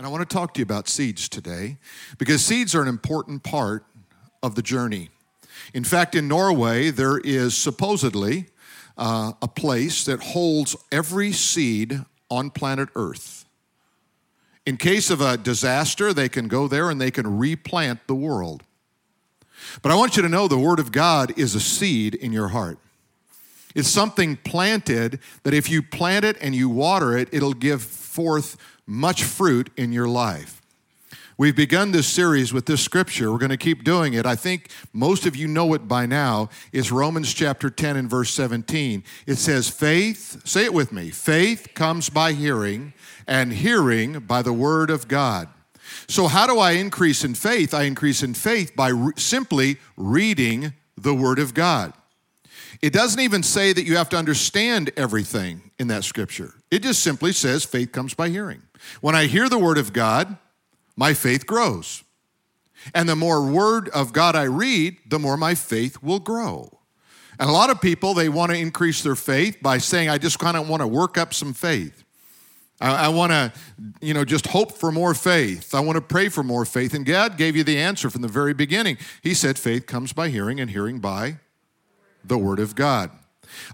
[0.00, 1.76] And I want to talk to you about seeds today
[2.16, 3.84] because seeds are an important part
[4.42, 5.10] of the journey.
[5.74, 8.46] In fact, in Norway, there is supposedly
[8.96, 12.00] uh, a place that holds every seed
[12.30, 13.44] on planet Earth.
[14.64, 18.62] In case of a disaster, they can go there and they can replant the world.
[19.82, 22.48] But I want you to know the Word of God is a seed in your
[22.48, 22.78] heart.
[23.74, 28.56] It's something planted that if you plant it and you water it, it'll give forth
[28.90, 30.60] much fruit in your life.
[31.38, 33.32] We've begun this series with this scripture.
[33.32, 34.26] We're going to keep doing it.
[34.26, 36.50] I think most of you know it by now.
[36.70, 39.02] It's Romans chapter 10 and verse 17.
[39.26, 42.92] It says, Faith, say it with me, faith comes by hearing,
[43.26, 45.48] and hearing by the word of God.
[46.08, 47.72] So, how do I increase in faith?
[47.72, 51.94] I increase in faith by re- simply reading the word of God.
[52.82, 56.54] It doesn't even say that you have to understand everything in that scripture.
[56.70, 58.62] It just simply says faith comes by hearing.
[59.00, 60.38] When I hear the word of God,
[60.96, 62.02] my faith grows.
[62.94, 66.78] And the more word of God I read, the more my faith will grow.
[67.38, 70.38] And a lot of people, they want to increase their faith by saying, I just
[70.38, 72.04] kind of want to work up some faith.
[72.80, 73.52] I, I want to,
[74.00, 75.74] you know, just hope for more faith.
[75.74, 76.94] I want to pray for more faith.
[76.94, 78.96] And God gave you the answer from the very beginning.
[79.22, 81.38] He said, faith comes by hearing, and hearing by
[82.24, 83.10] the Word of God.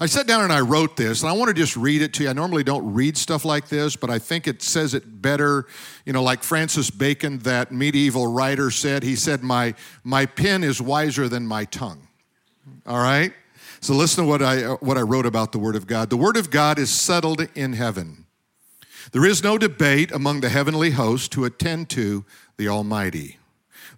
[0.00, 2.24] I sat down and I wrote this, and I want to just read it to
[2.24, 2.30] you.
[2.30, 5.66] I normally don't read stuff like this, but I think it says it better.
[6.04, 10.80] You know, like Francis Bacon, that medieval writer said, he said, My, my pen is
[10.80, 12.08] wiser than my tongue.
[12.86, 13.32] All right?
[13.80, 16.10] So listen to what I, what I wrote about the Word of God.
[16.10, 18.26] The Word of God is settled in heaven.
[19.12, 22.24] There is no debate among the heavenly host to attend to
[22.56, 23.38] the Almighty.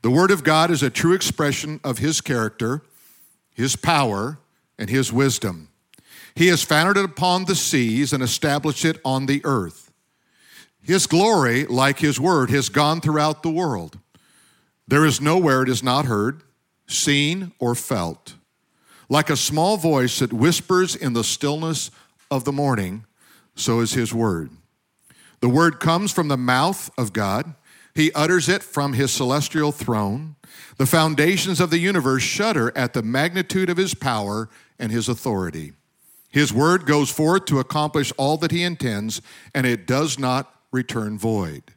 [0.03, 2.83] The Word of God is a true expression of His character,
[3.59, 4.39] His power,
[4.79, 5.69] and His wisdom.
[6.37, 9.91] He has founded it upon the seas and established it on the earth.
[10.81, 13.99] His glory, like his word, has gone throughout the world.
[14.87, 16.43] There is nowhere it is not heard,
[16.87, 18.37] seen, or felt.
[19.09, 21.91] Like a small voice that whispers in the stillness
[22.31, 23.05] of the morning,
[23.57, 24.51] so is his word.
[25.41, 27.55] The word comes from the mouth of God.
[27.99, 30.37] He utters it from his celestial throne.
[30.77, 34.49] The foundations of the universe shudder at the magnitude of his power
[34.79, 35.73] and his authority.
[36.31, 39.21] His word goes forth to accomplish all that he intends,
[39.53, 41.75] and it does not return void.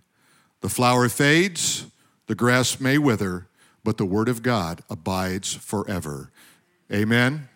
[0.60, 1.88] The flower fades,
[2.28, 3.48] the grass may wither,
[3.84, 6.32] but the word of God abides forever.
[6.94, 7.50] Amen.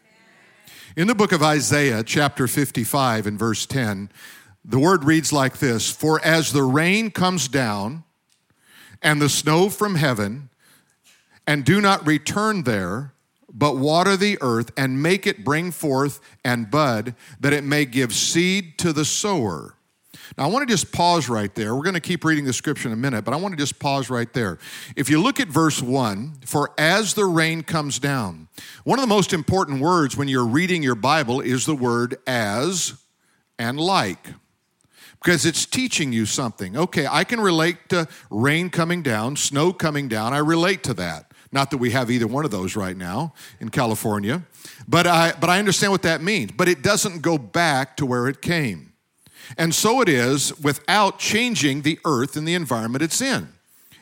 [0.98, 4.10] In the book of Isaiah, chapter 55, and verse 10,
[4.68, 8.05] the word reads like this For as the rain comes down
[9.02, 10.50] and the snow from heaven,
[11.48, 13.14] and do not return there,
[13.54, 18.14] but water the earth and make it bring forth and bud, that it may give
[18.14, 19.76] seed to the sower.
[20.38, 21.76] Now, I want to just pause right there.
[21.76, 23.80] We're going to keep reading the scripture in a minute, but I want to just
[23.80, 24.58] pause right there.
[24.96, 28.48] If you look at verse 1, for as the rain comes down,
[28.84, 32.96] one of the most important words when you're reading your Bible is the word as
[33.60, 34.34] and like
[35.22, 36.78] because it's teaching you something.
[36.78, 40.34] Okay, I can relate to rain coming down, snow coming down.
[40.34, 41.32] I relate to that.
[41.52, 44.44] Not that we have either one of those right now in California,
[44.88, 46.52] but I, but I understand what that means.
[46.52, 48.94] But it doesn't go back to where it came.
[49.58, 53.50] And so it is without changing the earth and the environment it's in.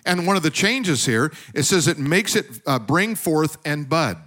[0.06, 3.88] And one of the changes here, it says it makes it uh, bring forth and
[3.88, 4.18] bud.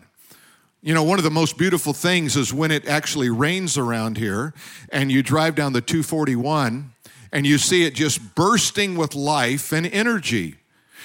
[0.87, 4.55] You know, one of the most beautiful things is when it actually rains around here
[4.91, 6.93] and you drive down the 241
[7.33, 10.59] and you see it just bursting with life and energy.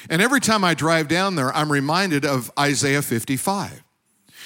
[0.08, 3.82] And every time I drive down there, I'm reminded of Isaiah 55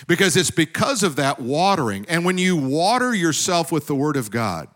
[0.07, 2.05] because it's because of that watering.
[2.07, 4.69] And when you water yourself with the Word of God,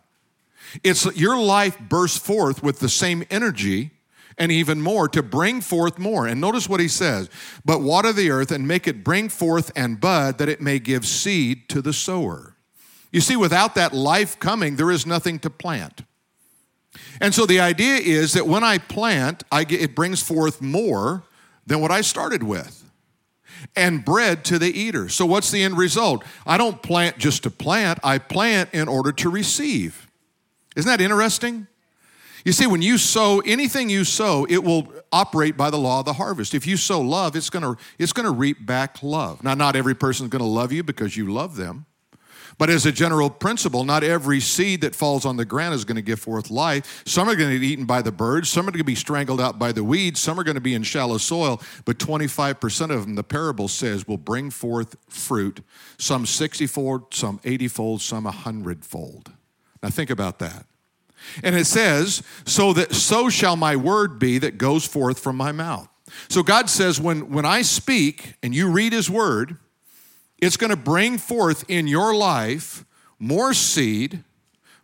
[0.84, 3.92] it's your life bursts forth with the same energy
[4.40, 6.26] and even more to bring forth more.
[6.26, 7.30] And notice what he says
[7.66, 11.06] But water the earth and make it bring forth and bud, that it may give
[11.06, 12.56] seed to the sower.
[13.12, 16.04] You see, without that life coming, there is nothing to plant.
[17.22, 21.24] And so the idea is that when I plant, I get, it brings forth more
[21.66, 22.84] than what I started with
[23.76, 25.10] and bread to the eater.
[25.10, 26.24] So what's the end result?
[26.46, 30.08] I don't plant just to plant, I plant in order to receive.
[30.76, 31.68] Isn't that interesting?
[32.46, 36.06] You see, when you sow anything you sow, it will operate by the law of
[36.06, 36.54] the harvest.
[36.54, 39.44] If you sow love, it's gonna, it's gonna reap back love.
[39.44, 41.86] Now, not every person's gonna love you because you love them.
[42.60, 45.96] But as a general principle, not every seed that falls on the ground is going
[45.96, 47.04] to give forth life.
[47.06, 49.40] Some are going to be eaten by the birds, some are going to be strangled
[49.40, 53.06] out by the weeds, some are going to be in shallow soil, but 25% of
[53.06, 55.62] them, the parable says, will bring forth fruit,
[55.98, 59.32] some 60 fold, some 80 fold, some 100 fold.
[59.82, 60.66] Now think about that.
[61.44, 65.52] And it says, so that so shall my word be that goes forth from my
[65.52, 65.88] mouth.
[66.28, 69.58] So God says, when, when I speak and you read his word,
[70.40, 72.86] it's going to bring forth in your life
[73.20, 74.24] more seed,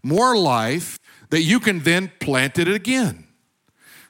[0.03, 0.99] more life
[1.29, 3.27] that you can then plant it again.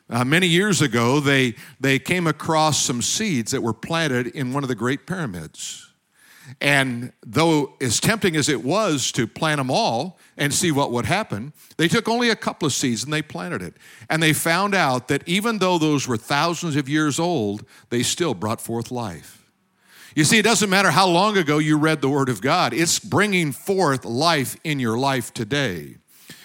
[0.10, 4.64] Uh, many years ago, they, they came across some seeds that were planted in one
[4.64, 5.85] of the Great Pyramids.
[6.62, 11.06] And though as tempting as it was to plant them all and see what would
[11.06, 13.76] happen, they took only a couple of seeds and they planted it.
[14.10, 18.34] And they found out that even though those were thousands of years old, they still
[18.34, 19.46] brought forth life.
[20.16, 23.00] You see, it doesn't matter how long ago you read the Word of God, it's
[23.00, 25.98] bringing forth life in your life today.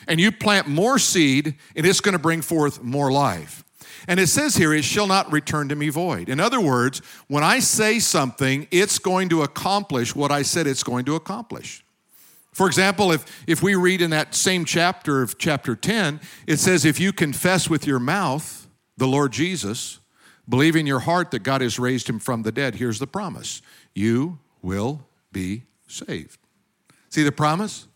[0.09, 3.63] And you plant more seed, and it's going to bring forth more life.
[4.09, 6.29] And it says here, it shall not return to me void.
[6.29, 10.83] In other words, when I say something, it's going to accomplish what I said it's
[10.83, 11.85] going to accomplish.
[12.53, 16.85] For example, if, if we read in that same chapter of chapter 10, it says,
[16.85, 18.67] If you confess with your mouth
[18.97, 20.01] the Lord Jesus,
[20.51, 22.75] Believe in your heart that God has raised him from the dead.
[22.75, 23.63] Here's the promise
[23.95, 26.39] you will be saved.
[27.09, 27.87] See the promise?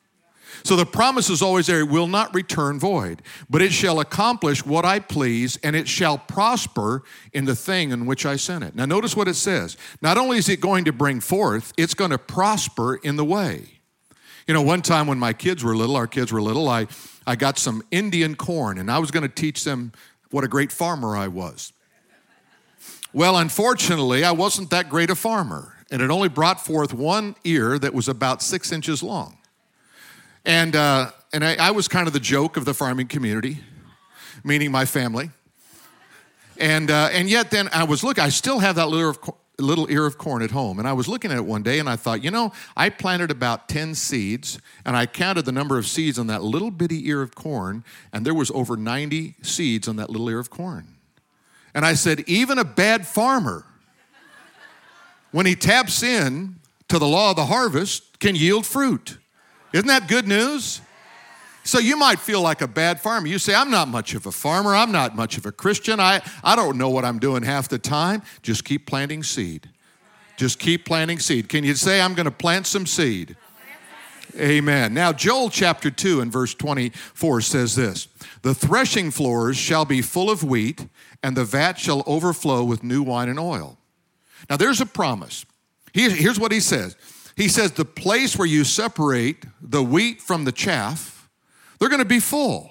[0.63, 4.65] So the promise is always there, it will not return void, but it shall accomplish
[4.65, 7.03] what I please, and it shall prosper
[7.33, 8.75] in the thing in which I sent it.
[8.75, 9.77] Now, notice what it says.
[10.01, 13.81] Not only is it going to bring forth, it's going to prosper in the way.
[14.47, 16.87] You know, one time when my kids were little, our kids were little, I,
[17.27, 19.93] I got some Indian corn, and I was going to teach them
[20.31, 21.73] what a great farmer I was.
[23.13, 27.79] Well, unfortunately, I wasn't that great a farmer, and it only brought forth one ear
[27.79, 29.39] that was about six inches long.
[30.45, 33.59] And, uh, and I, I was kind of the joke of the farming community,
[34.43, 35.31] meaning my family.
[36.59, 38.19] And, uh, and yet, then I was look.
[38.19, 40.79] I still have that little, little ear of corn at home.
[40.79, 43.31] And I was looking at it one day and I thought, you know, I planted
[43.31, 47.23] about 10 seeds and I counted the number of seeds on that little bitty ear
[47.23, 50.89] of corn, and there was over 90 seeds on that little ear of corn.
[51.75, 53.65] And I said, even a bad farmer,
[55.33, 56.57] when he taps in
[56.89, 59.19] to the law of the harvest, can yield fruit.
[59.75, 60.81] Isn't that good news?
[61.65, 63.27] So you might feel like a bad farmer.
[63.27, 64.73] You say, I'm not much of a farmer.
[64.73, 65.99] I'm not much of a Christian.
[65.99, 68.23] I, I don't know what I'm doing half the time.
[68.43, 69.69] Just keep planting seed.
[70.37, 71.49] Just keep planting seed.
[71.49, 73.37] Can you say, I'm going to plant some seed?
[74.39, 74.95] Amen.
[74.95, 78.07] Now, Joel chapter 2 and verse 24 says this
[78.43, 80.87] The threshing floors shall be full of wheat,
[81.21, 83.77] and the vat shall overflow with new wine and oil.
[84.49, 85.45] Now, there's a promise.
[85.93, 86.97] Here's what he says
[87.37, 91.29] He says, The place where you separate the wheat from the chaff,
[91.79, 92.71] they're going to be full.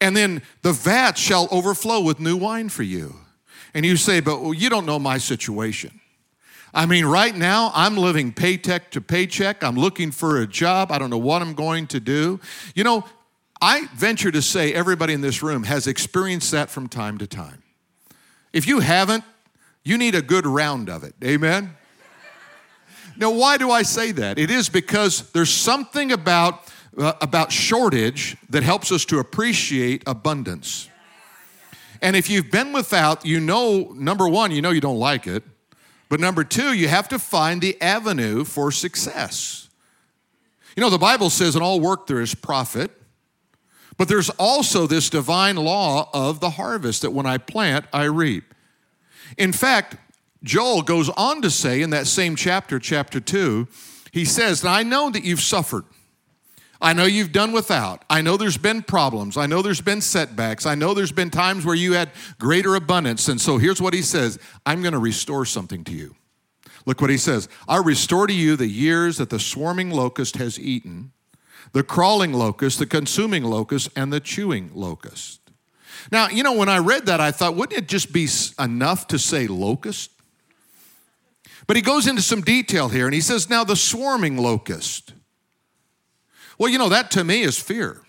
[0.00, 3.16] And then the vat shall overflow with new wine for you.
[3.72, 6.00] And you say, But well, you don't know my situation.
[6.72, 9.62] I mean, right now, I'm living paycheck to paycheck.
[9.62, 10.90] I'm looking for a job.
[10.90, 12.40] I don't know what I'm going to do.
[12.74, 13.04] You know,
[13.60, 17.62] I venture to say everybody in this room has experienced that from time to time.
[18.52, 19.22] If you haven't,
[19.84, 21.14] you need a good round of it.
[21.22, 21.76] Amen?
[23.16, 24.38] Now, why do I say that?
[24.38, 26.60] It is because there's something about,
[26.98, 30.88] uh, about shortage that helps us to appreciate abundance.
[32.02, 35.42] And if you've been without, you know, number one, you know you don't like it.
[36.08, 39.68] But number two, you have to find the avenue for success.
[40.76, 42.90] You know, the Bible says in all work there is profit,
[43.96, 48.52] but there's also this divine law of the harvest that when I plant, I reap.
[49.38, 49.96] In fact,
[50.44, 53.66] Joel goes on to say in that same chapter, chapter 2,
[54.12, 55.84] he says, I know that you've suffered.
[56.80, 58.04] I know you've done without.
[58.10, 59.38] I know there's been problems.
[59.38, 60.66] I know there's been setbacks.
[60.66, 63.26] I know there's been times where you had greater abundance.
[63.26, 66.14] And so here's what he says I'm going to restore something to you.
[66.84, 70.60] Look what he says I'll restore to you the years that the swarming locust has
[70.60, 71.12] eaten,
[71.72, 75.40] the crawling locust, the consuming locust, and the chewing locust.
[76.12, 79.18] Now, you know, when I read that, I thought, wouldn't it just be enough to
[79.18, 80.10] say locust?
[81.66, 85.12] But he goes into some detail here and he says, now the swarming locust.
[86.58, 88.00] Well, you know, that to me is fear.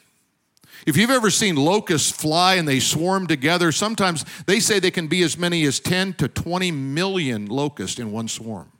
[0.85, 5.07] If you've ever seen locusts fly and they swarm together, sometimes they say they can
[5.07, 8.71] be as many as 10 to 20 million locusts in one swarm.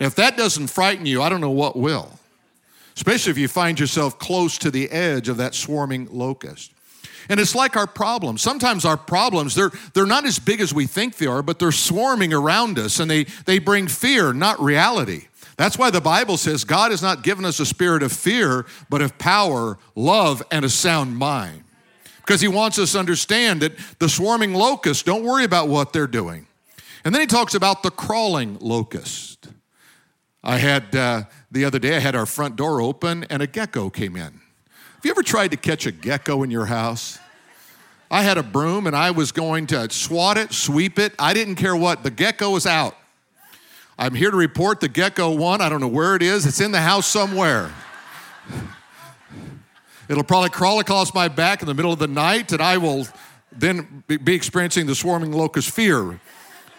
[0.00, 2.18] Now, if that doesn't frighten you, I don't know what will,
[2.96, 6.72] especially if you find yourself close to the edge of that swarming locust.
[7.28, 8.42] And it's like our problems.
[8.42, 11.72] Sometimes our problems, they're, they're not as big as we think they are, but they're
[11.72, 15.28] swarming around us and they, they bring fear, not reality.
[15.56, 19.02] That's why the Bible says God has not given us a spirit of fear, but
[19.02, 21.64] of power, love, and a sound mind.
[22.16, 26.06] Because He wants us to understand that the swarming locusts, don't worry about what they're
[26.06, 26.46] doing.
[27.04, 29.48] And then He talks about the crawling locust.
[30.42, 33.90] I had, uh, the other day, I had our front door open and a gecko
[33.90, 34.41] came in.
[35.02, 37.18] Have you ever tried to catch a gecko in your house?
[38.08, 41.12] I had a broom and I was going to swat it, sweep it.
[41.18, 42.04] I didn't care what.
[42.04, 42.96] The gecko was out.
[43.98, 45.60] I'm here to report the gecko won.
[45.60, 46.46] I don't know where it is.
[46.46, 47.72] It's in the house somewhere.
[50.08, 53.08] It'll probably crawl across my back in the middle of the night, and I will
[53.50, 56.20] then be experiencing the swarming locust fear.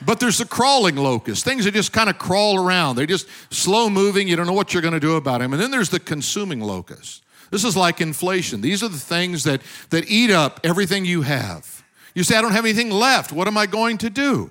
[0.06, 2.96] But there's the crawling locust, things that just kind of crawl around.
[2.96, 4.30] They're just slow moving.
[4.30, 5.52] You don't know what you're going to do about them.
[5.52, 7.20] And then there's the consuming locust.
[7.52, 8.62] This is like inflation.
[8.62, 11.84] These are the things that, that eat up everything you have.
[12.16, 13.32] You say, I don't have anything left.
[13.32, 14.50] What am I going to do?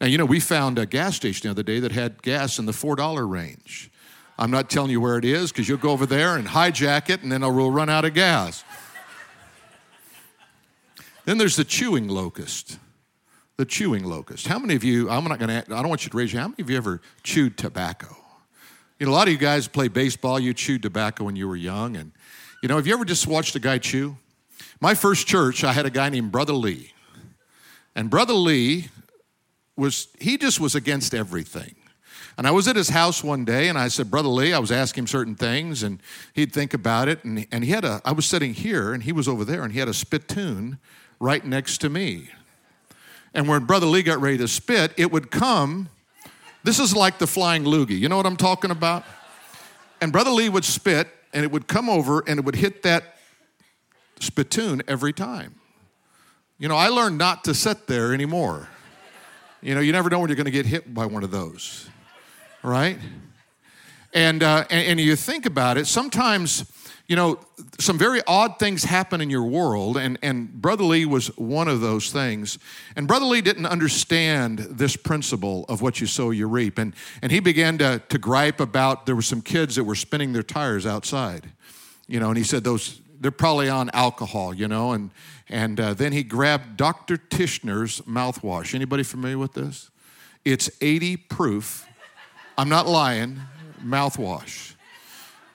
[0.00, 2.66] Now, you know, we found a gas station the other day that had gas in
[2.66, 3.90] the $4 range.
[4.38, 7.22] I'm not telling you where it is because you'll go over there and hijack it
[7.22, 8.64] and then we'll run out of gas.
[11.24, 12.78] then there's the chewing locust
[13.56, 14.46] the chewing locust.
[14.46, 16.40] How many of you, I'm not going to, I don't want you to raise your
[16.40, 18.14] hand, how many of you ever chewed tobacco?
[18.98, 21.56] You know, a lot of you guys play baseball, you chewed tobacco when you were
[21.56, 21.96] young.
[21.96, 22.12] And,
[22.62, 24.16] you know, have you ever just watched a guy chew?
[24.80, 26.92] My first church, I had a guy named Brother Lee.
[27.94, 28.88] And Brother Lee
[29.76, 31.74] was, he just was against everything.
[32.38, 34.72] And I was at his house one day and I said, Brother Lee, I was
[34.72, 36.02] asking him certain things and
[36.34, 37.22] he'd think about it.
[37.24, 39.72] And, and he had a, I was sitting here and he was over there and
[39.72, 40.78] he had a spittoon
[41.20, 42.30] right next to me.
[43.34, 45.90] And when Brother Lee got ready to spit, it would come.
[46.66, 47.96] This is like the flying loogie.
[47.96, 49.04] You know what I'm talking about?
[50.00, 53.18] And Brother Lee would spit, and it would come over and it would hit that
[54.18, 55.54] spittoon every time.
[56.58, 58.68] You know, I learned not to sit there anymore.
[59.62, 61.88] You know, you never know when you're going to get hit by one of those,
[62.64, 62.98] right?
[64.12, 66.64] And, uh, and, and you think about it, sometimes
[67.08, 67.38] you know,
[67.78, 71.80] some very odd things happen in your world, and, and Brother Lee was one of
[71.80, 72.58] those things.
[72.96, 76.78] And Brother Lee didn't understand this principle of what you sow, you reap.
[76.78, 80.32] And, and he began to, to gripe about there were some kids that were spinning
[80.32, 81.52] their tires outside,
[82.08, 85.10] you know, and he said those, they're probably on alcohol, you know, and,
[85.48, 87.16] and uh, then he grabbed Dr.
[87.16, 88.74] Tichenor's mouthwash.
[88.74, 89.90] Anybody familiar with this?
[90.44, 91.86] It's 80 proof,
[92.58, 93.40] I'm not lying,
[93.80, 94.75] mouthwash.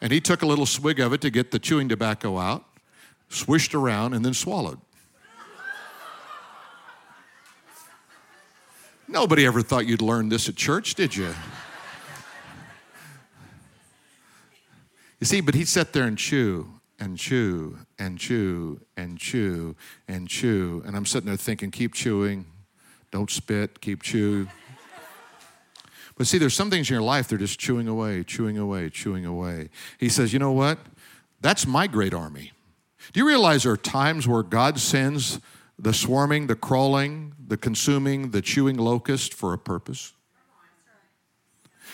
[0.02, 2.66] And he took a little swig of it to get the chewing tobacco out,
[3.30, 4.80] swished around, and then swallowed.
[9.08, 11.34] Nobody ever thought you'd learn this at church, did you?
[15.20, 16.68] You see, but he'd sit there and chew
[16.98, 19.76] and chew and chew and chew
[20.08, 20.82] and chew.
[20.86, 22.46] And I'm sitting there thinking, keep chewing,
[23.12, 24.48] don't spit, keep chew.
[26.22, 29.26] But see, there's some things in your life they're just chewing away, chewing away, chewing
[29.26, 29.72] away.
[29.98, 30.78] He says, you know what?
[31.40, 32.52] That's my great army.
[33.12, 35.40] Do you realize there are times where God sends
[35.80, 40.14] the swarming, the crawling, the consuming, the chewing locust for a purpose?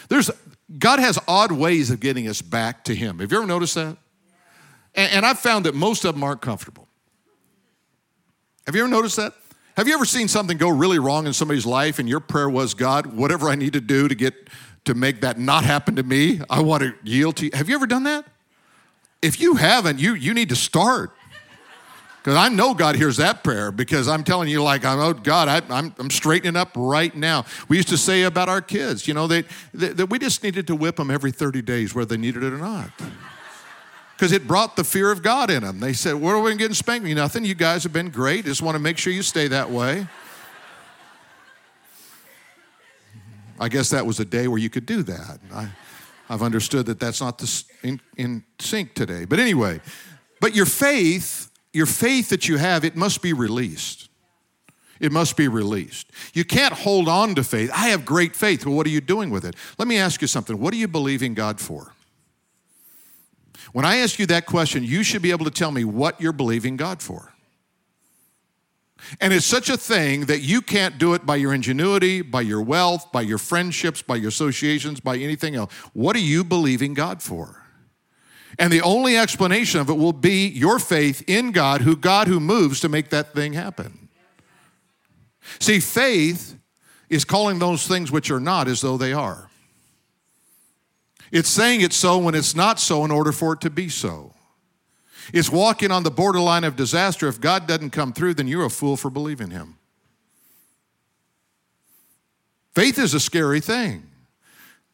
[0.10, 0.29] There's,
[0.77, 3.19] God has odd ways of getting us back to Him.
[3.19, 3.96] Have you ever noticed that?
[4.93, 6.89] And, and I've found that most of them aren't comfortable.
[8.65, 9.36] Have you ever noticed that?
[9.77, 12.74] Have you ever seen something go really wrong in somebody's life and your prayer was,
[12.74, 14.50] God, whatever I need to do to get
[14.86, 17.51] to make that not happen to me, I want to yield to you?
[17.53, 18.25] Have you ever done that?
[19.22, 21.12] If you haven't, you, you need to start.
[22.17, 25.48] Because I know God hears that prayer because I'm telling you, like, I'm, oh, God,
[25.48, 27.46] I, am I'm, I'm straightening up right now.
[27.69, 30.65] We used to say about our kids, you know, that they, they, we just needed
[30.67, 32.89] to whip them every 30 days, whether they needed it or not
[34.17, 35.79] because it brought the fear of God in them.
[35.79, 37.05] They said, What are we getting spanked?
[37.05, 37.45] Nothing.
[37.45, 38.45] You guys have been great.
[38.45, 40.07] Just want to make sure you stay that way.
[43.59, 45.39] I guess that was a day where you could do that.
[45.53, 45.69] I,
[46.29, 49.24] have understood that that's not the, in, in sync today.
[49.24, 49.79] But anyway,
[50.41, 54.09] but your faith, your faith that you have, it must be released.
[55.00, 56.12] It must be released.
[56.33, 57.71] You can't hold on to faith.
[57.71, 58.65] I have great faith.
[58.65, 59.55] Well, what are you doing with it?
[59.77, 60.59] Let me ask you something.
[60.59, 61.93] What are you believing God for?
[63.74, 66.33] When I ask you that question, you should be able to tell me what you're
[66.33, 67.33] believing God for.
[69.21, 72.62] And it's such a thing that you can't do it by your ingenuity, by your
[72.62, 75.71] wealth, by your friendships, by your associations, by anything else.
[75.93, 77.63] What are you believing God for?
[78.59, 82.39] And the only explanation of it will be your faith in God, who God who
[82.39, 84.09] moves to make that thing happen.
[85.59, 86.57] See, faith
[87.09, 89.47] is calling those things which are not as though they are.
[91.31, 94.34] It's saying it's so when it's not so in order for it to be so.
[95.34, 97.27] It's walking on the borderline of disaster.
[97.27, 99.77] If God doesn't come through, then you're a fool for believing Him.
[102.74, 104.03] Faith is a scary thing.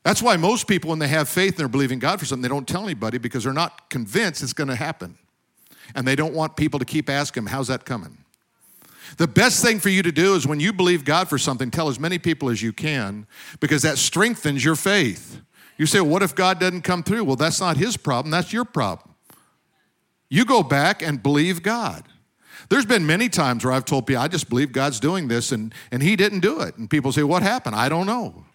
[0.03, 2.47] That's why most people, when they have faith and they're believing God for something, they
[2.47, 5.17] don't tell anybody because they're not convinced it's going to happen.
[5.95, 8.17] And they don't want people to keep asking, them, How's that coming?
[9.17, 11.87] The best thing for you to do is when you believe God for something, tell
[11.87, 13.27] as many people as you can
[13.59, 15.41] because that strengthens your faith.
[15.77, 17.23] You say, well, what if God doesn't come through?
[17.23, 19.13] Well, that's not his problem, that's your problem.
[20.29, 22.05] You go back and believe God.
[22.69, 25.73] There's been many times where I've told people, I just believe God's doing this, and,
[25.91, 26.77] and He didn't do it.
[26.77, 27.75] And people say, What happened?
[27.75, 28.45] I don't know.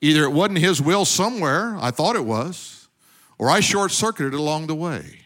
[0.00, 2.88] Either it wasn't His will somewhere, I thought it was,
[3.38, 5.20] or I short circuited along the way.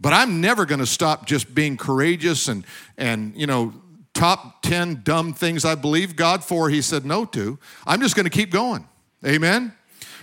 [0.00, 2.64] But I'm never going to stop just being courageous and,
[2.98, 3.72] and, you know,
[4.12, 7.58] top 10 dumb things I believe God for, He said no to.
[7.86, 8.88] I'm just going to keep going.
[9.24, 9.72] Amen?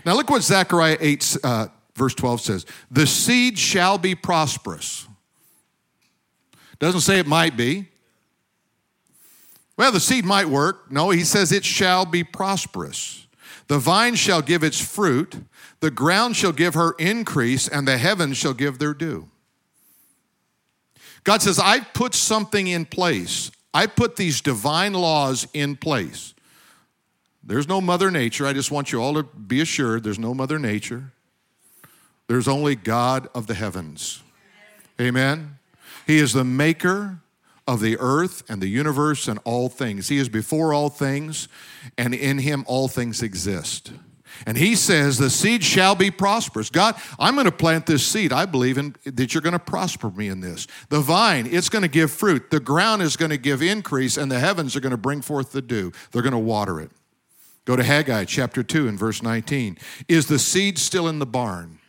[0.06, 5.08] Now, look what Zechariah 8, uh, verse 12 says The seed shall be prosperous.
[6.80, 7.88] Doesn't say it might be.
[9.78, 10.92] Well, the seed might work.
[10.92, 13.28] No, he says it shall be prosperous.
[13.68, 15.36] The vine shall give its fruit,
[15.80, 19.30] the ground shall give her increase, and the heavens shall give their due.
[21.24, 23.52] God says, I've put something in place.
[23.74, 26.34] I put these divine laws in place.
[27.44, 28.46] There's no Mother Nature.
[28.46, 31.12] I just want you all to be assured there's no Mother Nature.
[32.28, 34.22] There's only God of the heavens.
[35.00, 35.58] Amen.
[36.06, 37.20] He is the maker
[37.68, 40.08] of the earth and the universe and all things.
[40.08, 41.48] He is before all things,
[41.98, 43.92] and in him all things exist.
[44.46, 46.70] And he says, The seed shall be prosperous.
[46.70, 48.32] God, I'm going to plant this seed.
[48.34, 50.68] I believe in, that you're going to prosper me in this.
[50.90, 52.50] The vine, it's going to give fruit.
[52.50, 55.52] The ground is going to give increase, and the heavens are going to bring forth
[55.52, 55.92] the dew.
[56.12, 56.92] They're going to water it.
[57.72, 59.78] Go to Haggai chapter 2 and verse 19.
[60.10, 61.80] Is the seed still in the barn?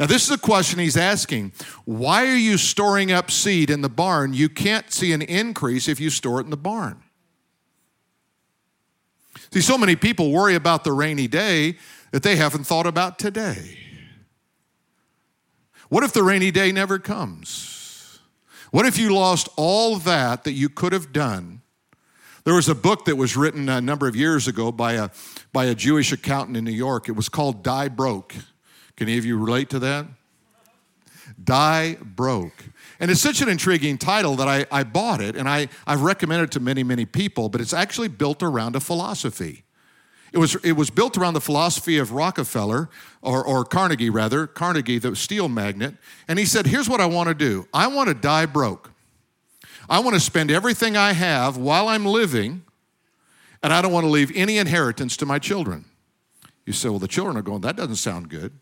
[0.00, 1.52] Now, this is a question he's asking.
[1.84, 4.34] Why are you storing up seed in the barn?
[4.34, 7.04] You can't see an increase if you store it in the barn.
[9.52, 11.76] See, so many people worry about the rainy day
[12.10, 13.78] that they haven't thought about today.
[15.88, 18.18] What if the rainy day never comes?
[18.72, 21.60] What if you lost all that that you could have done?
[22.44, 25.08] There was a book that was written a number of years ago by a,
[25.54, 27.08] by a Jewish accountant in New York.
[27.08, 28.34] It was called Die Broke.
[28.96, 30.06] Can any of you relate to that?
[31.42, 32.64] Die Broke.
[33.00, 36.44] And it's such an intriguing title that I, I bought it and I, I've recommended
[36.44, 39.64] it to many, many people, but it's actually built around a philosophy.
[40.30, 42.90] It was, it was built around the philosophy of Rockefeller,
[43.22, 45.94] or, or Carnegie rather, Carnegie, the steel magnate.
[46.28, 48.90] And he said, Here's what I want to do I want to die broke.
[49.88, 52.62] I want to spend everything I have while I'm living,
[53.62, 55.84] and I don't want to leave any inheritance to my children.
[56.66, 58.52] You say, Well, the children are going, That doesn't sound good.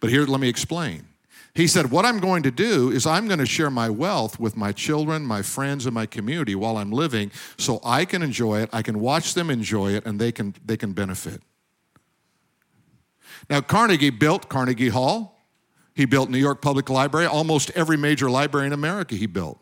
[0.00, 1.06] But here, let me explain.
[1.54, 4.56] He said, What I'm going to do is I'm going to share my wealth with
[4.56, 8.70] my children, my friends, and my community while I'm living so I can enjoy it,
[8.72, 11.42] I can watch them enjoy it, and they can, they can benefit.
[13.50, 15.38] Now, Carnegie built Carnegie Hall.
[15.94, 17.26] He built New York Public Library.
[17.26, 19.61] Almost every major library in America he built.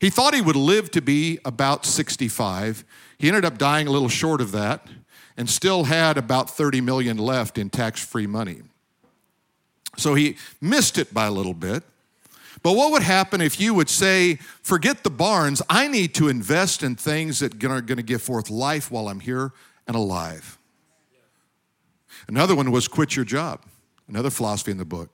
[0.00, 2.84] He thought he would live to be about 65.
[3.18, 4.88] He ended up dying a little short of that
[5.36, 8.62] and still had about 30 million left in tax-free money.
[9.96, 11.82] So he missed it by a little bit.
[12.62, 16.82] But what would happen if you would say, forget the barns, I need to invest
[16.82, 19.52] in things that are going to give forth life while I'm here
[19.86, 20.58] and alive?
[22.28, 23.62] Another one was quit your job,
[24.08, 25.10] another philosophy in the book.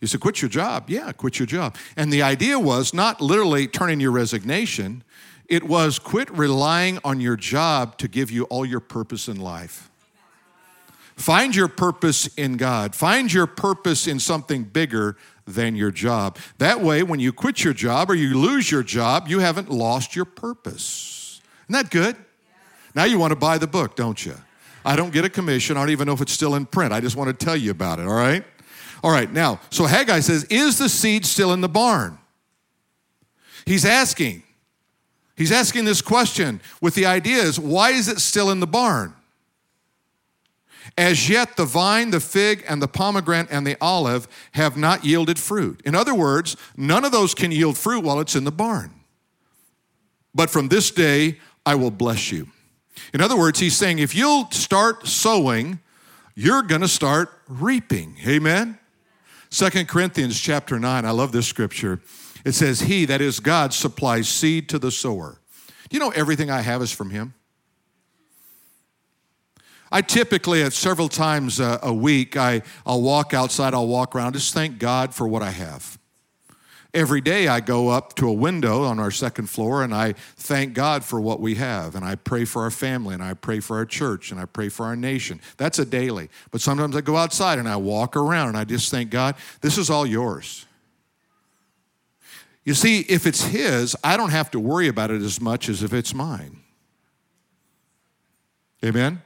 [0.00, 0.90] You said, quit your job?
[0.90, 1.76] Yeah, quit your job.
[1.96, 5.02] And the idea was not literally turning your resignation,
[5.48, 9.90] it was quit relying on your job to give you all your purpose in life.
[11.14, 12.94] Find your purpose in God.
[12.94, 16.36] Find your purpose in something bigger than your job.
[16.58, 20.14] That way, when you quit your job or you lose your job, you haven't lost
[20.14, 21.40] your purpose.
[21.64, 22.16] Isn't that good?
[22.94, 24.34] Now you want to buy the book, don't you?
[24.84, 25.76] I don't get a commission.
[25.76, 26.92] I don't even know if it's still in print.
[26.92, 28.44] I just want to tell you about it, all right?
[29.06, 32.18] All right, now, so Haggai says, Is the seed still in the barn?
[33.64, 34.42] He's asking.
[35.36, 39.14] He's asking this question with the idea is, why is it still in the barn?
[40.98, 45.38] As yet, the vine, the fig, and the pomegranate and the olive have not yielded
[45.38, 45.80] fruit.
[45.84, 48.90] In other words, none of those can yield fruit while it's in the barn.
[50.34, 52.48] But from this day, I will bless you.
[53.14, 55.78] In other words, he's saying if you'll start sowing,
[56.34, 58.16] you're going to start reaping.
[58.26, 58.80] Amen?
[59.56, 62.02] Second Corinthians chapter 9, I love this scripture.
[62.44, 65.40] It says, He, that is God, supplies seed to the sower.
[65.88, 67.32] Do you know everything I have is from Him?
[69.90, 74.34] I typically, at several times a, a week, I, I'll walk outside, I'll walk around,
[74.34, 75.98] just thank God for what I have.
[76.96, 80.72] Every day I go up to a window on our second floor and I thank
[80.72, 81.94] God for what we have.
[81.94, 84.70] And I pray for our family and I pray for our church and I pray
[84.70, 85.42] for our nation.
[85.58, 86.30] That's a daily.
[86.50, 89.76] But sometimes I go outside and I walk around and I just thank God, this
[89.76, 90.64] is all yours.
[92.64, 95.82] You see, if it's His, I don't have to worry about it as much as
[95.82, 96.60] if it's mine.
[98.82, 99.20] Amen?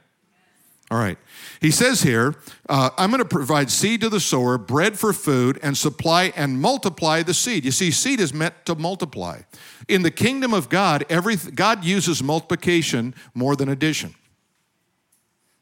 [0.91, 1.17] All right.
[1.61, 2.35] He says here,
[2.67, 6.61] uh, I'm going to provide seed to the sower, bread for food, and supply and
[6.61, 7.63] multiply the seed.
[7.63, 9.43] You see, seed is meant to multiply.
[9.87, 14.15] In the kingdom of God, every, God uses multiplication more than addition.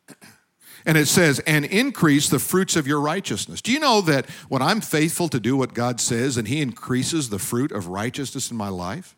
[0.86, 3.62] And it says, and increase the fruits of your righteousness.
[3.62, 7.30] Do you know that when I'm faithful to do what God says and He increases
[7.30, 9.16] the fruit of righteousness in my life?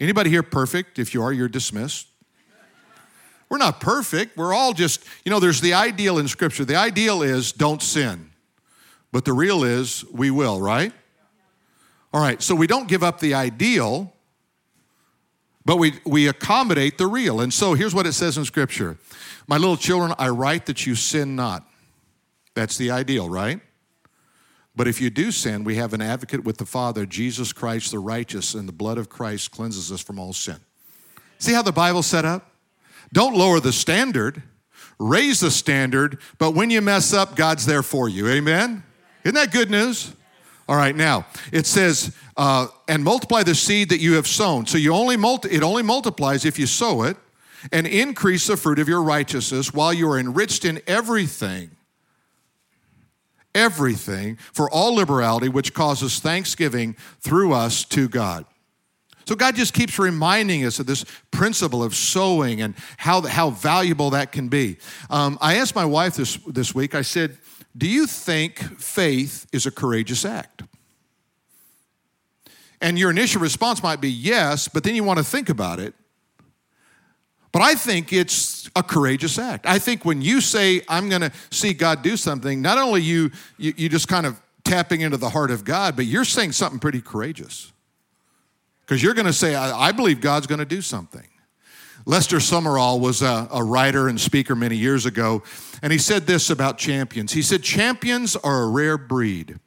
[0.00, 0.98] Anybody here perfect?
[0.98, 2.08] If you are, you're dismissed.
[3.52, 4.38] We're not perfect.
[4.38, 6.64] We're all just, you know, there's the ideal in Scripture.
[6.64, 8.30] The ideal is don't sin.
[9.12, 10.90] But the real is we will, right?
[12.14, 14.10] All right, so we don't give up the ideal,
[15.66, 17.42] but we, we accommodate the real.
[17.42, 18.96] And so here's what it says in Scripture
[19.46, 21.68] My little children, I write that you sin not.
[22.54, 23.60] That's the ideal, right?
[24.74, 27.98] But if you do sin, we have an advocate with the Father, Jesus Christ the
[27.98, 30.56] righteous, and the blood of Christ cleanses us from all sin.
[31.38, 32.48] See how the Bible's set up?
[33.12, 34.42] Don't lower the standard,
[34.98, 38.28] raise the standard, but when you mess up, God's there for you.
[38.28, 38.82] Amen?
[39.24, 40.12] Isn't that good news?
[40.68, 44.64] All right, now it says, uh, and multiply the seed that you have sown.
[44.66, 47.16] So you only multi- it only multiplies if you sow it,
[47.70, 51.70] and increase the fruit of your righteousness while you are enriched in everything.
[53.54, 58.46] Everything for all liberality, which causes thanksgiving through us to God.
[59.26, 64.10] So God just keeps reminding us of this principle of sowing and how, how valuable
[64.10, 64.78] that can be.
[65.10, 67.38] Um, I asked my wife this, this week, I said,
[67.76, 70.62] Do you think faith is a courageous act?
[72.80, 75.94] And your initial response might be yes, but then you want to think about it.
[77.52, 79.66] But I think it's a courageous act.
[79.66, 83.30] I think when you say, I'm going to see God do something, not only you,
[83.58, 86.80] you, you just kind of tapping into the heart of God, but you're saying something
[86.80, 87.71] pretty courageous.
[88.92, 91.26] Because you're going to say, I, I, believe God's going to do something.
[92.04, 95.42] Lester Sumrall was a, a writer and speaker many years ago,
[95.80, 97.32] and he said this about champions.
[97.32, 99.58] He said, Champions are a rare breed.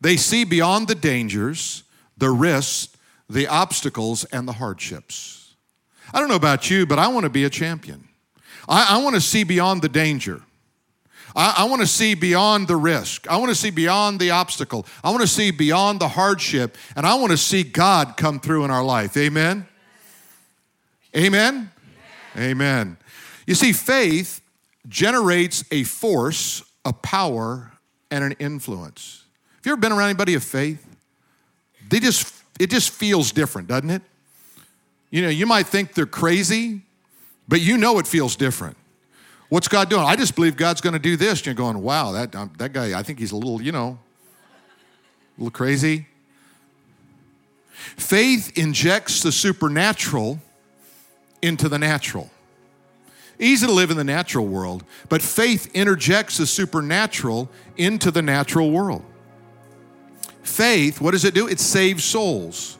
[0.00, 1.82] They see beyond the dangers,
[2.16, 2.96] the risks,
[3.28, 5.56] the obstacles, and the hardships.
[6.14, 8.06] I don't know about you, but I want to be a champion.
[8.68, 10.42] I, I want to see beyond the danger.
[11.36, 13.28] I, I want to see beyond the risk.
[13.28, 14.86] I want to see beyond the obstacle.
[15.02, 16.76] I want to see beyond the hardship.
[16.96, 19.16] And I want to see God come through in our life.
[19.16, 19.66] Amen?
[21.16, 21.70] Amen?
[22.36, 22.50] Amen.
[22.50, 22.96] Amen.
[23.46, 24.40] You see, faith
[24.88, 27.72] generates a force, a power,
[28.10, 29.24] and an influence.
[29.56, 30.84] Have you ever been around anybody of faith?
[31.88, 34.02] They just, it just feels different, doesn't it?
[35.10, 36.82] You know, you might think they're crazy,
[37.48, 38.76] but you know it feels different.
[39.48, 40.02] What's God doing?
[40.02, 41.46] I just believe God's going to do this.
[41.46, 43.98] You're going, wow, that, um, that guy, I think he's a little, you know,
[45.36, 46.06] a little crazy.
[47.72, 50.38] Faith injects the supernatural
[51.40, 52.30] into the natural.
[53.38, 58.70] Easy to live in the natural world, but faith interjects the supernatural into the natural
[58.70, 59.04] world.
[60.42, 61.46] Faith, what does it do?
[61.46, 62.78] It saves souls,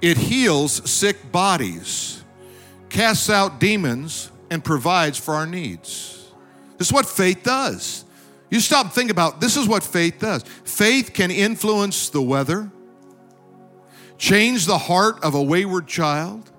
[0.00, 2.22] it heals sick bodies,
[2.88, 6.30] casts out demons, and provides for our needs.
[6.78, 8.04] This is what faith does.
[8.50, 10.42] You stop and think about this is what faith does.
[10.64, 12.70] Faith can influence the weather,
[14.18, 16.50] change the heart of a wayward child,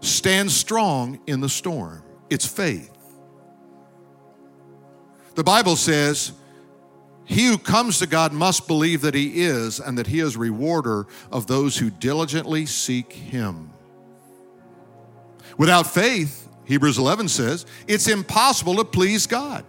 [0.00, 2.02] stand strong in the storm.
[2.30, 2.90] It's faith.
[5.34, 6.32] The Bible says,
[7.24, 11.06] He who comes to God must believe that He is and that He is rewarder
[11.32, 13.70] of those who diligently seek Him.
[15.58, 19.64] Without faith, Hebrews 11 says, it's impossible to please God.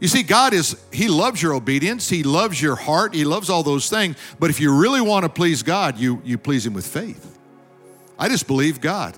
[0.00, 3.62] You see, God is, He loves your obedience, He loves your heart, He loves all
[3.62, 4.16] those things.
[4.38, 7.38] But if you really want to please God, you, you please Him with faith.
[8.18, 9.16] I just believe God.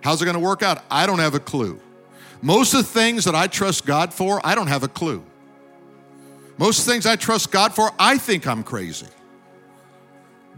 [0.00, 0.84] How's it going to work out?
[0.90, 1.80] I don't have a clue.
[2.42, 5.24] Most of the things that I trust God for, I don't have a clue.
[6.58, 9.06] Most things I trust God for, I think I'm crazy.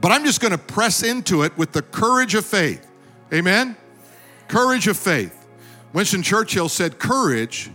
[0.01, 2.87] But I'm just going to press into it with the courage of faith.
[3.33, 3.77] Amen?
[4.49, 5.47] Courage of faith.
[5.93, 7.71] Winston Churchill said, Courage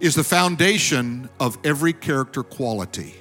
[0.00, 3.14] is the foundation of every character quality.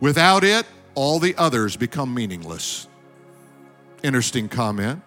[0.00, 2.86] Without it, all the others become meaningless.
[4.02, 5.02] Interesting comment.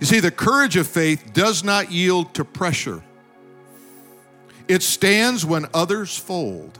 [0.00, 3.02] You see, the courage of faith does not yield to pressure,
[4.68, 6.78] it stands when others fold.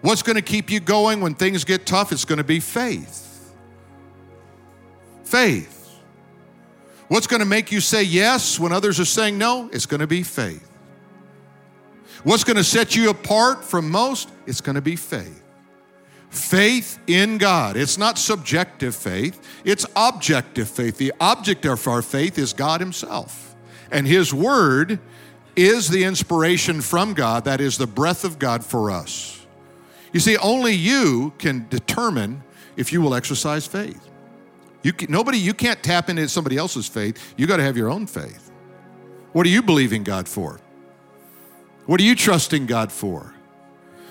[0.00, 2.12] What's going to keep you going when things get tough?
[2.12, 3.52] It's going to be faith.
[5.24, 5.77] Faith.
[7.08, 9.68] What's going to make you say yes when others are saying no?
[9.72, 10.68] It's going to be faith.
[12.22, 14.30] What's going to set you apart from most?
[14.46, 15.42] It's going to be faith.
[16.30, 17.76] Faith in God.
[17.76, 20.98] It's not subjective faith, it's objective faith.
[20.98, 23.54] The object of our faith is God Himself.
[23.90, 24.98] And His Word
[25.56, 29.46] is the inspiration from God, that is the breath of God for us.
[30.12, 32.42] You see, only you can determine
[32.76, 34.08] if you will exercise faith.
[34.82, 37.34] You can, nobody, you can't tap into somebody else's faith.
[37.36, 38.50] You got to have your own faith.
[39.32, 40.60] What are you believing God for?
[41.86, 43.34] What are you trusting God for?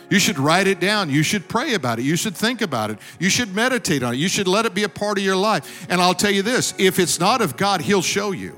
[0.10, 1.10] You should write it down.
[1.10, 2.06] You should pray about it.
[2.06, 3.00] You should think about it.
[3.20, 4.18] You should meditate on it.
[4.18, 5.86] You should let it be a part of your life.
[5.90, 8.58] And I'll tell you this if it's not of God, He'll show you.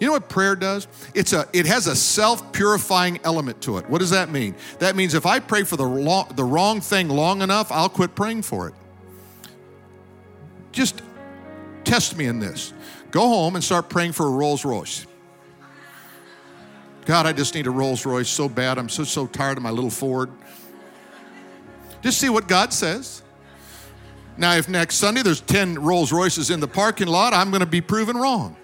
[0.00, 0.88] You know what prayer does?
[1.14, 3.88] It's a, it has a self purifying element to it.
[3.88, 4.54] What does that mean?
[4.80, 8.14] That means if I pray for the, long, the wrong thing long enough, I'll quit
[8.14, 8.74] praying for it.
[10.72, 11.00] Just
[11.84, 12.72] test me in this.
[13.10, 15.06] Go home and start praying for a Rolls Royce.
[17.04, 18.78] God, I just need a Rolls Royce so bad.
[18.78, 20.30] I'm so, so tired of my little Ford.
[22.02, 23.22] Just see what God says.
[24.36, 27.66] Now, if next Sunday there's 10 Rolls Royces in the parking lot, I'm going to
[27.66, 28.56] be proven wrong.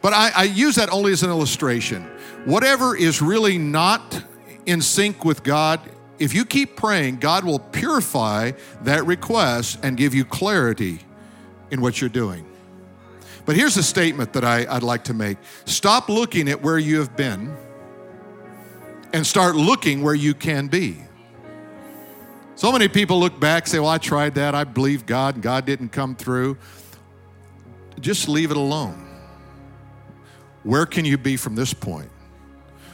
[0.00, 2.04] But I, I, use that only as an illustration.
[2.46, 4.24] Whatever is really not
[4.64, 5.80] in sync with God,
[6.18, 11.00] if you keep praying, God will purify that request and give you clarity
[11.70, 12.46] in what you're doing.
[13.46, 16.98] But here's a statement that I, I'd like to make stop looking at where you
[16.98, 17.56] have been
[19.12, 20.98] and start looking where you can be.
[22.54, 24.54] So many people look back, say, Well, I tried that.
[24.54, 26.58] I believed God, and God didn't come through.
[28.00, 29.06] Just leave it alone.
[30.62, 32.10] Where can you be from this point?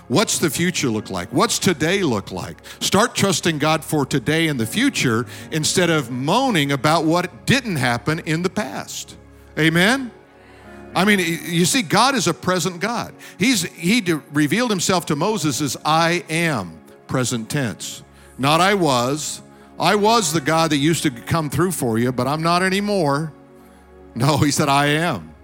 [0.09, 1.29] What's the future look like?
[1.31, 2.59] What's today look like?
[2.81, 8.21] Start trusting God for today and the future instead of moaning about what didn't happen
[8.21, 9.17] in the past.
[9.59, 10.13] Amen?
[10.95, 13.15] I mean, you see, God is a present God.
[13.39, 18.03] He's, he revealed himself to Moses as I am, present tense.
[18.39, 19.43] Not I was.
[19.79, 23.33] I was the God that used to come through for you, but I'm not anymore.
[24.15, 25.35] No, he said, I am.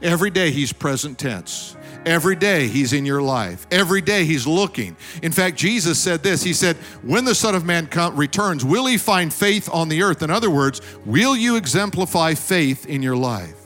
[0.00, 1.76] Every day he's present tense.
[2.06, 3.66] Every day he's in your life.
[3.70, 4.96] Every day he's looking.
[5.22, 8.86] In fact, Jesus said this He said, When the Son of Man come, returns, will
[8.86, 10.22] he find faith on the earth?
[10.22, 13.63] In other words, will you exemplify faith in your life?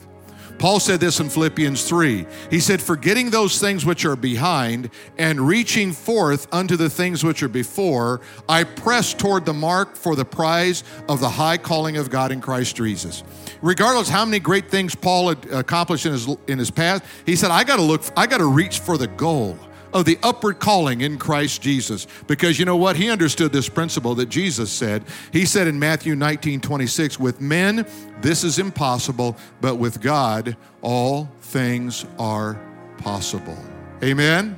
[0.59, 2.25] Paul said this in Philippians 3.
[2.51, 7.41] He said, Forgetting those things which are behind and reaching forth unto the things which
[7.41, 8.19] are before,
[8.49, 12.41] I press toward the mark for the prize of the high calling of God in
[12.41, 13.23] Christ Jesus.
[13.61, 17.51] Regardless how many great things Paul had accomplished in his, in his past, he said,
[17.51, 19.57] I got to look, I got to reach for the goal
[19.93, 22.07] of the upward calling in Christ Jesus.
[22.27, 22.95] Because you know what?
[22.95, 25.03] He understood this principle that Jesus said.
[25.31, 27.85] He said in Matthew 19 26, with men,
[28.21, 32.59] this is impossible, but with God, all things are
[32.97, 33.57] possible.
[34.03, 34.57] Amen?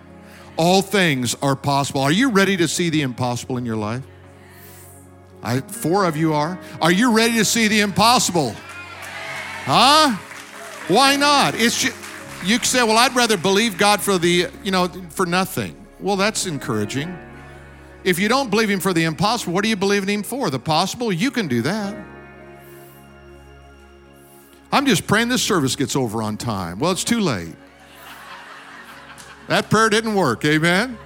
[0.58, 2.02] All things are possible.
[2.02, 4.04] Are you ready to see the impossible in your life?
[5.44, 6.60] I, four of you are.
[6.82, 8.54] Are you ready to see the impossible?
[9.63, 10.15] Huh?
[10.88, 11.56] Why not?
[11.56, 11.96] It's just,
[12.43, 15.75] you say, well, I'd rather believe God for the, you know, for nothing.
[15.99, 17.15] Well, that's encouraging.
[18.04, 20.49] If you don't believe Him for the impossible, what are you believing Him for?
[20.49, 21.12] The possible?
[21.12, 21.95] You can do that.
[24.71, 26.80] I'm just praying this service gets over on time.
[26.80, 27.56] Well, it's too late.
[29.47, 30.45] That prayer didn't work.
[30.45, 30.97] Amen.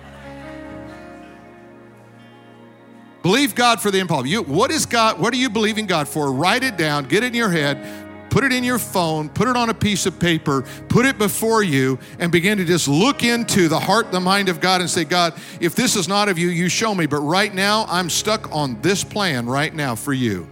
[3.24, 4.30] Believe God for the impossible.
[4.30, 5.20] You, what is God?
[5.20, 6.32] What are you believing God for?
[6.32, 7.06] Write it down.
[7.06, 10.06] Get it in your head put it in your phone, put it on a piece
[10.06, 14.20] of paper, put it before you, and begin to just look into the heart, the
[14.20, 17.06] mind of God and say, God, if this is not of you, you show me.
[17.06, 20.48] But right now, I'm stuck on this plan right now for you,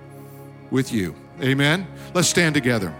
[0.71, 1.15] with you.
[1.41, 1.87] Amen?
[2.13, 2.95] Let's stand together.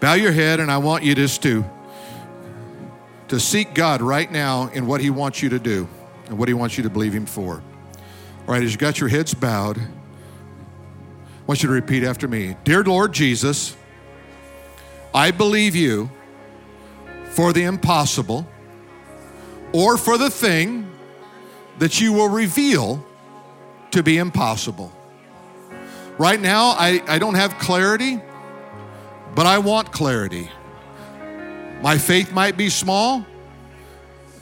[0.00, 1.64] Bow your head, and I want you just to,
[3.28, 5.88] to seek God right now in what He wants you to do
[6.26, 7.62] and what He wants you to believe Him for.
[8.46, 9.78] All right, as you got your heads bowed,
[11.50, 13.76] want you to repeat after me Dear Lord Jesus,
[15.12, 16.08] I believe you
[17.30, 18.46] for the impossible
[19.72, 20.88] or for the thing
[21.80, 23.04] that you will reveal
[23.90, 24.92] to be impossible.
[26.18, 28.20] Right now, I, I don't have clarity,
[29.34, 30.48] but I want clarity.
[31.82, 33.26] My faith might be small,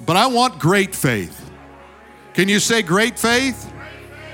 [0.05, 1.51] but I want great faith.
[2.35, 3.73] Can you say great faith?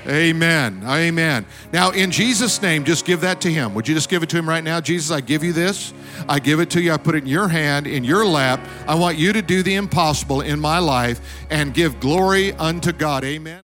[0.07, 0.83] Amen.
[0.85, 1.45] Amen.
[1.73, 3.73] Now, in Jesus' name, just give that to Him.
[3.73, 4.79] Would you just give it to Him right now?
[4.79, 5.93] Jesus, I give you this.
[6.29, 6.91] I give it to you.
[6.91, 8.59] I put it in your hand, in your lap.
[8.87, 13.23] I want you to do the impossible in my life and give glory unto God.
[13.23, 13.61] Amen.